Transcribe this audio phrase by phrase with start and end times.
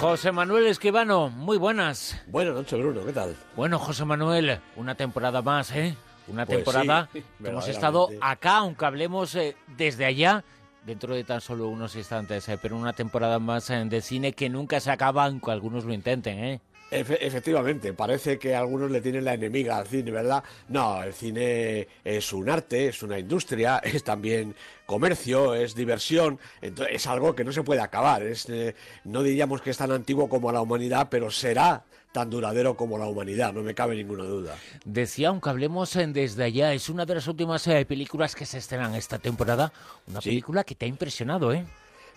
[0.00, 2.20] José Manuel Esquivano, muy buenas.
[2.26, 3.34] Buenas noches, Bruno, ¿qué tal?
[3.56, 5.96] Bueno, José Manuel, una temporada más, ¿eh?
[6.28, 10.44] Una Pues temporada sí, que hemos estado acá, aunque hablemos eh, desde allá,
[10.84, 14.50] dentro de tan solo unos instantes, eh, pero una temporada más eh, de cine que
[14.50, 16.60] nunca se acaba, aunque algunos lo intenten, ¿eh?
[16.90, 20.44] Efe- efectivamente, parece que algunos le tienen la enemiga al cine, ¿verdad?
[20.68, 24.54] No, el cine es un arte, es una industria, es también
[24.86, 28.22] comercio, es diversión, entonces es algo que no se puede acabar.
[28.22, 32.76] Es, eh, no diríamos que es tan antiguo como la humanidad, pero será tan duradero
[32.76, 34.54] como la humanidad, no me cabe ninguna duda.
[34.84, 38.58] Decía, aunque hablemos eh, desde allá, es una de las últimas eh, películas que se
[38.58, 39.72] estrenan esta temporada,
[40.06, 40.28] una Sí.
[40.28, 41.64] película que te ha impresionado, ¿eh?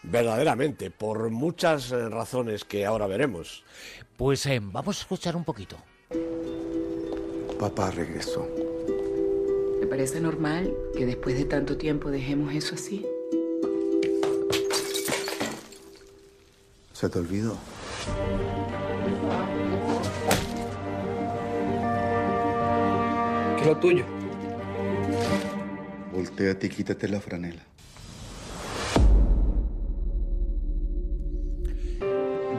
[0.09, 3.63] Verdaderamente, por muchas eh, razones que ahora veremos.
[4.15, 5.77] Pues eh, vamos a escuchar un poquito.
[7.59, 8.47] Papá regresó.
[9.81, 13.05] ¿Me parece normal que después de tanto tiempo dejemos eso así?
[16.93, 17.57] ¿Se te olvidó?
[23.55, 24.05] ¿Qué es lo tuyo?
[26.13, 27.63] Volteate y quítate la franela.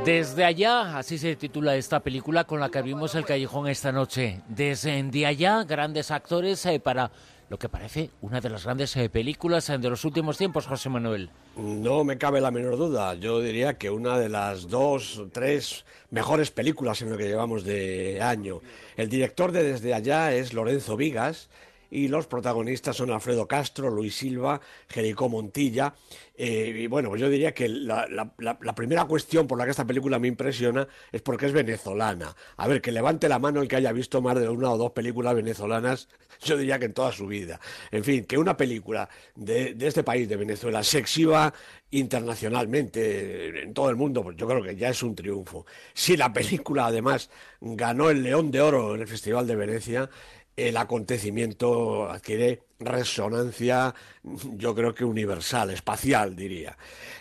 [0.09, 4.41] Desde allá, así se titula esta película con la que abrimos el callejón esta noche.
[4.49, 7.11] Desde de allá, grandes actores eh, para
[7.51, 10.89] lo que parece una de las grandes eh, películas eh, de los últimos tiempos, José
[10.89, 11.29] Manuel.
[11.57, 13.17] No me cabe la menor duda.
[13.17, 18.23] Yo diría que una de las dos, tres mejores películas en lo que llevamos de
[18.23, 18.63] año.
[18.97, 21.51] El director de Desde Allá es Lorenzo Vigas
[21.91, 25.95] y los protagonistas son Alfredo Castro, Luis Silva, Jericó Montilla.
[26.37, 30.29] Eh, y bueno, yo diría que la, primera cuestión por la que esta película me
[30.29, 32.35] impresiona es porque es venezolana.
[32.57, 34.93] A ver, que levante la mano el que haya visto más de una o dos
[34.93, 36.09] películas venezolanas,
[36.43, 37.61] yo diría que en toda su vida.
[37.91, 41.53] En fin, que una película de, de este país, de Venezuela, se exhiba
[41.91, 45.65] internacionalmente en todo el mundo, pues yo creo que ya es un triunfo.
[45.95, 47.31] Si la película además
[47.61, 50.11] ganó el León de Oro en el Festival de Venecia,
[50.59, 56.77] el acontecimiento adquiere resonancia, yo creo que universal, espacial, diría.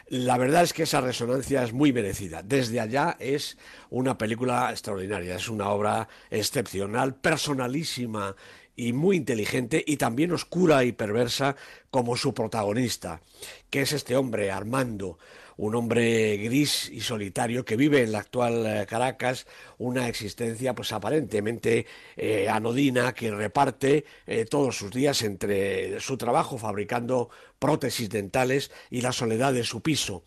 [0.07, 2.41] La verdad es que esa resonancia es muy merecida.
[2.41, 3.57] Desde allá es
[3.91, 8.35] una película extraordinaria, es una obra excepcional, personalísima
[8.75, 11.55] y muy inteligente y también oscura y perversa
[11.91, 13.21] como su protagonista,
[13.69, 15.19] que es este hombre, Armando,
[15.57, 19.47] un hombre gris y solitario que vive en la actual eh, Caracas
[19.77, 21.85] una existencia pues aparentemente
[22.15, 27.29] eh, anodina que reparte eh, todos sus días entre su trabajo fabricando
[27.59, 30.23] prótesis dentales y la soledad de su piso.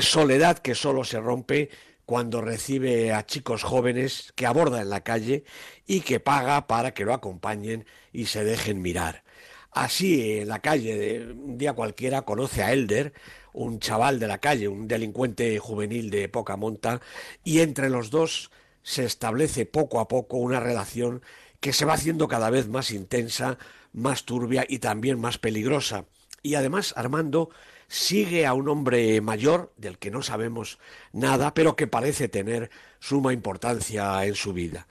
[0.00, 1.70] Soledad que solo se rompe
[2.04, 5.44] cuando recibe a chicos jóvenes que aborda en la calle
[5.86, 9.24] y que paga para que lo acompañen y se dejen mirar.
[9.72, 13.12] Así, en la calle, de un día cualquiera, conoce a Elder,
[13.58, 17.00] un chaval de la calle, un delincuente juvenil de poca monta,
[17.42, 18.50] y entre los dos
[18.82, 21.22] se establece poco a poco una relación
[21.60, 23.58] que se va haciendo cada vez más intensa,
[23.92, 26.04] más turbia y también más peligrosa.
[26.42, 27.50] Y además Armando
[27.88, 30.78] sigue a un hombre mayor del que no sabemos
[31.12, 32.70] nada, pero que parece tener
[33.00, 34.86] suma importancia en su vida.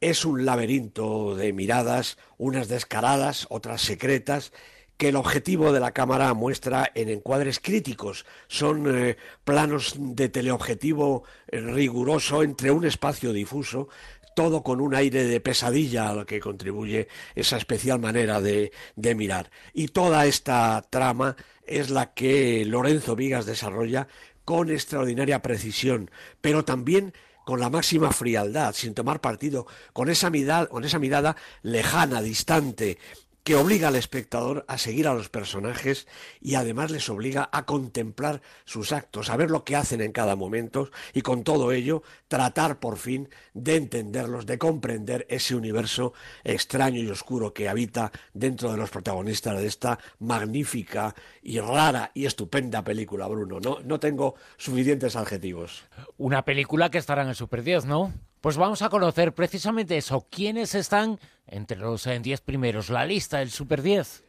[0.00, 4.52] Es un laberinto de miradas, unas descaradas, otras secretas,
[5.00, 8.26] que el objetivo de la cámara muestra en encuadres críticos.
[8.48, 13.88] Son eh, planos de teleobjetivo eh, riguroso entre un espacio difuso,
[14.36, 19.50] todo con un aire de pesadilla al que contribuye esa especial manera de, de mirar.
[19.72, 21.34] Y toda esta trama
[21.66, 24.06] es la que Lorenzo Vigas desarrolla
[24.44, 26.10] con extraordinaria precisión,
[26.42, 27.14] pero también
[27.46, 32.98] con la máxima frialdad, sin tomar partido, con esa mirada, con esa mirada lejana, distante,
[33.44, 36.06] que obliga al espectador a seguir a los personajes
[36.40, 40.36] y además les obliga a contemplar sus actos, a ver lo que hacen en cada
[40.36, 46.12] momento y con todo ello tratar por fin de entenderlos, de comprender ese universo
[46.44, 52.26] extraño y oscuro que habita dentro de los protagonistas de esta magnífica y rara y
[52.26, 53.60] estupenda película, Bruno.
[53.60, 55.84] No, no tengo suficientes adjetivos.
[56.18, 58.12] Una película que estará en el Super 10, ¿no?
[58.40, 60.26] Pues vamos a conocer precisamente eso.
[60.30, 62.88] ¿Quiénes están entre los eh, 10 primeros?
[62.88, 64.24] La lista del Super 10.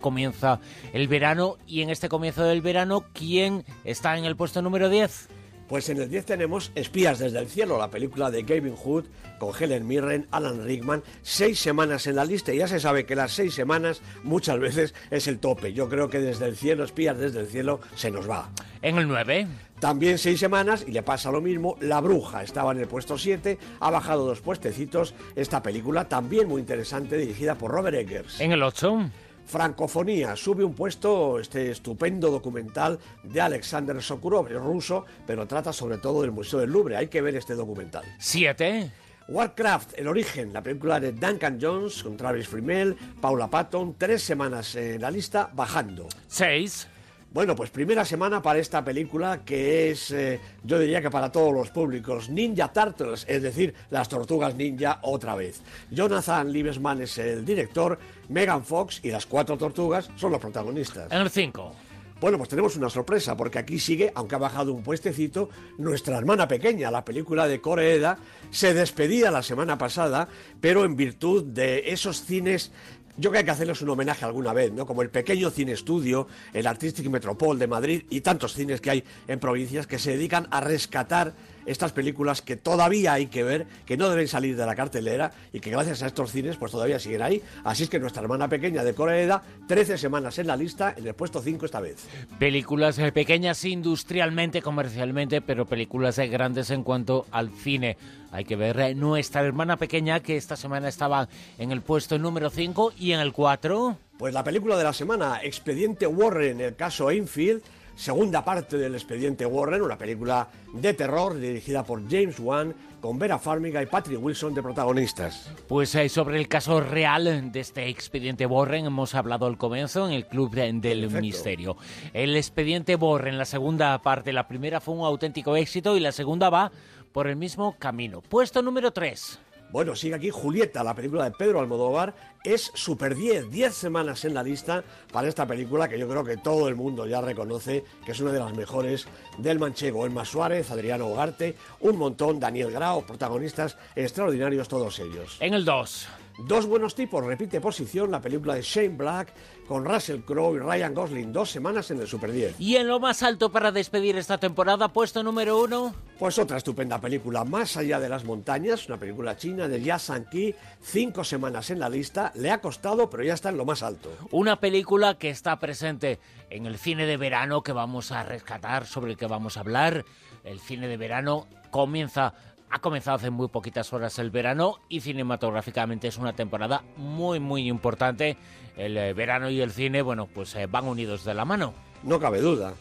[0.00, 0.60] Comienza
[0.92, 5.28] el verano y en este comienzo del verano, ¿quién está en el puesto número 10?
[5.68, 9.06] Pues en el 10 tenemos Espías desde el cielo, la película de Gavin Hood
[9.40, 13.16] con Helen Mirren, Alan Rickman, seis semanas en la lista y ya se sabe que
[13.16, 15.72] las seis semanas muchas veces es el tope.
[15.72, 18.50] Yo creo que desde el cielo, Espías desde el cielo, se nos va.
[18.82, 19.46] En el 9,
[19.80, 21.76] También seis semanas y le pasa lo mismo.
[21.80, 25.14] La Bruja estaba en el puesto 7, ha bajado dos puestecitos.
[25.36, 28.40] Esta película también muy interesante, dirigida por Robert Eggers.
[28.40, 29.10] en el 8,
[29.46, 36.20] Francofonía sube un puesto este estupendo documental de Alexander Sokurov, ruso, pero trata sobre todo
[36.22, 36.96] del Museo del Louvre.
[36.96, 38.04] Hay que ver este documental.
[38.18, 38.92] Siete.
[39.28, 44.74] Warcraft, El Origen, la película de Duncan Jones con Travis Fimmel, Paula Patton, tres semanas
[44.74, 46.08] en la lista, bajando.
[46.26, 46.88] Seis.
[47.30, 51.52] Bueno, pues primera semana para esta película que es, eh, yo diría que para todos
[51.52, 55.60] los públicos, Ninja Turtles, es decir, las tortugas ninja otra vez.
[55.90, 57.98] Jonathan Liebesman es el director,
[58.30, 61.12] Megan Fox y las cuatro tortugas son los protagonistas.
[61.12, 61.74] En el cinco.
[62.20, 66.48] Bueno, pues tenemos una sorpresa, porque aquí sigue, aunque ha bajado un puestecito, nuestra hermana
[66.48, 68.18] pequeña, la película de Coreeda,
[68.50, 70.28] se despedía la semana pasada,
[70.60, 72.72] pero en virtud de esos cines
[73.18, 74.86] yo creo que hay que hacerles un homenaje alguna vez, ¿no?
[74.86, 79.04] Como el pequeño cine estudio, el Artistic Metropol de Madrid y tantos cines que hay
[79.26, 81.34] en provincias que se dedican a rescatar
[81.66, 85.60] estas películas que todavía hay que ver, que no deben salir de la cartelera y
[85.60, 87.42] que gracias a estos cines pues todavía siguen ahí.
[87.64, 91.14] Así es que nuestra hermana pequeña de Corea 13 semanas en la lista, en el
[91.14, 92.06] puesto 5 esta vez.
[92.38, 97.96] Películas eh, pequeñas industrialmente, comercialmente, pero películas eh, grandes en cuanto al cine.
[98.30, 101.28] Hay que ver eh, nuestra hermana pequeña que esta semana estaba
[101.58, 103.96] en el puesto número 5 y en el 4.
[104.18, 107.62] Pues la película de la semana, Expediente Warren, el caso Enfield,
[107.98, 113.38] segunda parte del Expediente Warren, una película de terror dirigida por James Wan, con Vera
[113.38, 115.50] Farmiga y Patrick Wilson de protagonistas.
[115.66, 120.12] Pues eh, sobre el caso real de este expediente Warren hemos hablado al comienzo en
[120.12, 121.20] el Club del Perfecto.
[121.20, 121.76] Misterio.
[122.12, 126.50] El expediente Warren, la segunda parte, la primera fue un auténtico éxito y la segunda
[126.50, 126.70] va
[127.12, 128.20] por el mismo camino.
[128.20, 129.40] Puesto número 3.
[129.70, 132.14] Bueno, sigue aquí Julieta, la película de Pedro Almodóvar.
[132.42, 134.82] Es Super 10, 10 semanas en la lista
[135.12, 138.32] para esta película que yo creo que todo el mundo ya reconoce que es una
[138.32, 139.06] de las mejores
[139.36, 140.06] del manchego.
[140.06, 145.36] Elma Suárez, Adriano Ugarte, un montón, Daniel Grau, protagonistas extraordinarios todos ellos.
[145.40, 146.08] En el 2.
[146.38, 149.32] Dos buenos tipos, repite posición la película de Shane Black
[149.66, 152.60] con Russell Crowe y Ryan Gosling, dos semanas en el Super 10.
[152.60, 155.94] Y en lo más alto para despedir esta temporada, puesto número 1.
[156.16, 160.54] Pues otra estupenda película, Más allá de las montañas, una película china de Jia San-ki,
[160.80, 164.08] cinco semanas en la lista, le ha costado, pero ya está en lo más alto.
[164.30, 166.20] Una película que está presente
[166.50, 170.04] en el cine de verano que vamos a rescatar, sobre el que vamos a hablar.
[170.44, 172.34] El cine de verano comienza,
[172.70, 177.68] ha comenzado hace muy poquitas horas el verano y cinematográficamente es una temporada muy, muy
[177.68, 178.36] importante.
[178.76, 181.74] El eh, verano y el cine, bueno, pues eh, van unidos de la mano.
[182.02, 182.74] No cabe duda.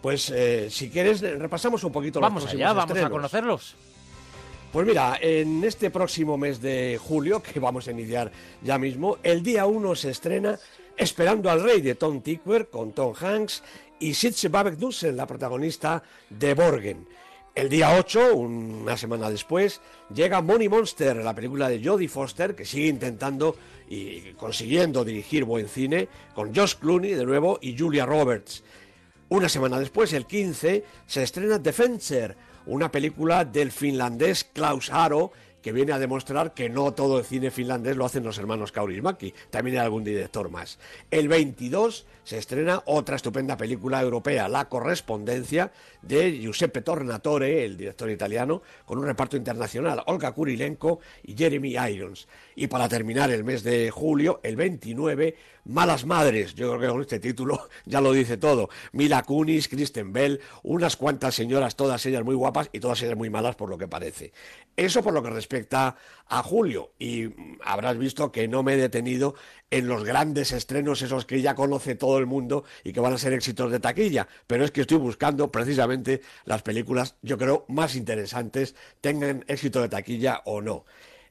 [0.00, 3.74] Pues eh, si quieres, repasamos un poquito Vamos los allá, vamos a conocerlos.
[4.72, 8.30] Pues mira, en este próximo mes de julio, que vamos a iniciar
[8.62, 10.58] ya mismo, el día 1 se estrena
[10.96, 13.62] Esperando al Rey de Tom Tickwer con Tom Hanks
[14.00, 17.06] y Sitze Babek-Dussen, la protagonista de Borgen.
[17.56, 19.80] El día 8, una semana después,
[20.14, 23.56] llega Money Monster, la película de Jodie Foster, que sigue intentando
[23.88, 28.62] y consiguiendo dirigir buen cine, con Josh Clooney de nuevo y Julia Roberts.
[29.30, 32.36] Una semana después, el 15, se estrena Defenser,
[32.66, 35.32] una película del finlandés Klaus Haro,
[35.66, 39.34] que viene a demostrar que no todo el cine finlandés lo hacen los hermanos Kaurismäki,
[39.50, 40.78] también hay algún director más.
[41.10, 45.72] El 22 se estrena otra estupenda película europea, La Correspondencia,
[46.02, 52.28] de Giuseppe Tornatore, el director italiano, con un reparto internacional, Olga Kurilenko y Jeremy Irons.
[52.54, 55.34] Y para terminar el mes de julio, el 29,
[55.68, 58.68] Malas Madres, yo creo que con este título ya lo dice todo.
[58.92, 63.30] Mila Kunis, Kristen Bell, unas cuantas señoras, todas ellas muy guapas y todas ellas muy
[63.30, 64.32] malas por lo que parece.
[64.76, 65.96] Eso por lo que respecta
[66.28, 66.92] a julio.
[67.00, 69.34] Y mm, habrás visto que no me he detenido
[69.72, 73.18] en los grandes estrenos, esos que ya conoce todo el mundo y que van a
[73.18, 74.28] ser éxitos de taquilla.
[74.46, 79.88] Pero es que estoy buscando precisamente las películas, yo creo, más interesantes, tengan éxito de
[79.88, 80.84] taquilla o no.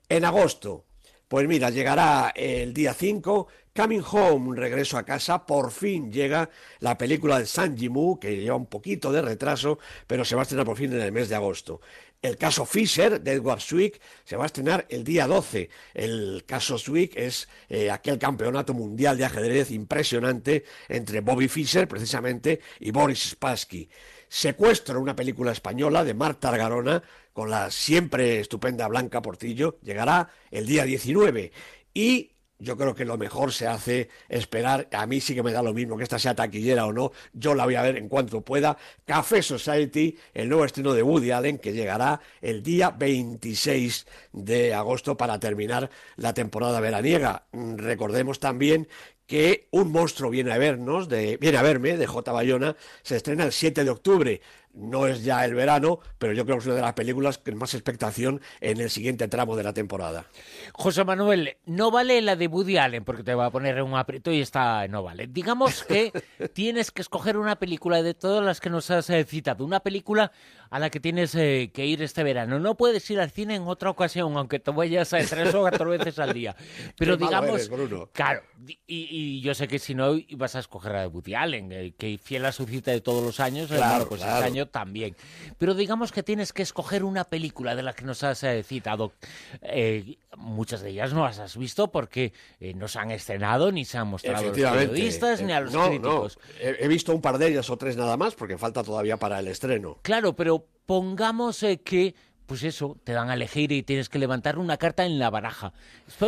[0.10, 0.84] En agosto,
[1.27, 6.98] pues mira, llegará el día 5, Coming Home, regreso a casa, por fin llega la
[6.98, 10.65] película de San Jimu, que lleva un poquito de retraso, pero se va a estrenar
[10.65, 11.82] por fin en el mes de agosto.
[12.22, 15.69] El caso Fisher de Edward Swick se va a estrenar el día 12.
[15.93, 22.62] El caso Swick es eh, aquel campeonato mundial de ajedrez impresionante entre Bobby Fischer, precisamente,
[22.79, 23.88] y Boris Spassky.
[24.27, 30.65] Secuestro, una película española de Marta Argarona, con la siempre estupenda Blanca Portillo, llegará el
[30.65, 31.51] día 19.
[31.93, 34.88] Y yo creo que lo mejor se hace esperar.
[34.91, 37.12] A mí sí que me da lo mismo que esta sea taquillera o no.
[37.33, 38.77] Yo la voy a ver en cuanto pueda.
[39.05, 45.17] Café Society, el nuevo estreno de Woody Allen, que llegará el día 26 de agosto
[45.17, 47.47] para terminar la temporada veraniega.
[47.51, 48.88] Recordemos también
[49.27, 52.31] que Un monstruo viene a vernos, de, viene a verme, de J.
[52.31, 54.41] Bayona, se estrena el 7 de octubre.
[54.75, 57.58] No es ya el verano, pero yo creo que es una de las películas con
[57.58, 60.25] más expectación en el siguiente tramo de la temporada.
[60.74, 63.96] José Manuel, no vale la de Woody Allen porque te va a poner en un
[63.96, 65.27] aprieto y esta no vale.
[65.27, 66.12] Digamos que
[66.53, 70.32] tienes que escoger una película de todas las que nos has eh, citado, una película
[70.70, 72.60] a la que tienes eh, que ir este verano.
[72.60, 75.89] No puedes ir al cine en otra ocasión, aunque te vayas a tres o cuatro
[75.89, 76.55] veces al día.
[76.98, 77.70] Pero digamos,
[78.12, 78.41] claro,
[78.88, 82.46] y, yo sé que si no vas a escoger a Woody Allen, eh, que fiel
[82.46, 85.15] a su cita de todos los años, claro, pues este año también.
[85.57, 89.13] Pero digamos que tienes que escoger una película de la que nos has eh, citado.
[89.62, 93.86] Eh, muchas de ellas no las has visto porque eh, no se han estrenado ni
[93.86, 96.39] se han mostrado a los periodistas ni a los críticos.
[96.60, 99.48] He, visto un par de ellas o tres nada más porque falta todavía para el
[99.48, 100.00] estreno.
[100.01, 104.77] Claro, pero pongamos que pues eso, te dan a elegir y tienes que levantar una
[104.77, 105.74] carta en la baraja.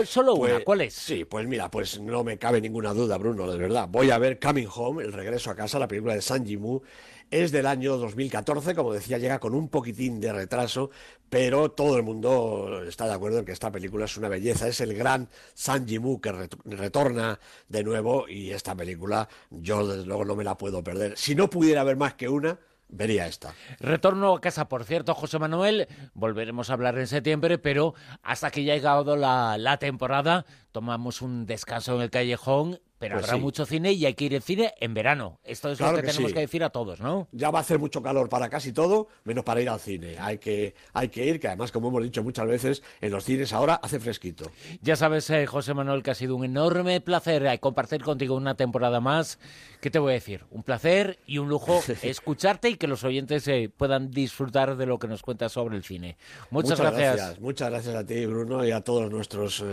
[0.06, 0.94] Solo una, pues, ¿cuál es?
[0.94, 3.88] Sí, pues mira, pues no me cabe ninguna duda, Bruno, de verdad.
[3.88, 6.82] Voy a ver Coming Home, el regreso a casa, la película de San Jimu.
[7.30, 10.92] Es del año 2014, como decía, llega con un poquitín de retraso,
[11.30, 14.68] pero todo el mundo está de acuerdo en que esta película es una belleza.
[14.68, 16.32] Es el gran San Jimu que
[16.64, 21.18] retorna de nuevo y esta película yo desde luego no me la puedo perder.
[21.18, 23.54] Si no pudiera haber más que una, vería esta.
[23.82, 25.90] Retorno a casa, por cierto, José Manuel.
[26.14, 27.94] Volveremos a hablar en septiembre, pero
[28.24, 33.26] hasta que ya ha llegado la temporada, tomamos un descanso en el callejón pero pues
[33.26, 35.40] habrá mucho cine y hay que ir al cine en verano.
[35.44, 37.28] Esto es lo que, tenemos que decir a todos, ¿no?
[37.32, 40.16] Ya va a hacer mucho calor para casi todo, menos para ir al cine.
[40.20, 43.54] Hay que, hay que ir, que además, como hemos dicho muchas veces, en los cines
[43.54, 44.52] ahora hace fresquito.
[44.82, 48.56] Ya sabes, eh, José Manuel, que ha sido un enorme placer eh, compartir contigo una
[48.56, 49.40] temporada más.
[49.80, 50.46] ¿Qué te voy a decir?
[50.50, 54.98] Un placer y un lujo escucharte y que los oyentes eh, puedan disfrutar de lo
[54.98, 56.18] que nos cuentas sobre el cine.
[56.50, 57.40] Muchas, gracias.
[57.40, 59.64] Muchas gracias a ti, Bruno, y a todos nuestros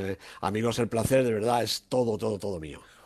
[0.43, 0.79] amigos.
[0.79, 2.81] El placer, de verdad, es todo, todo, todo mío.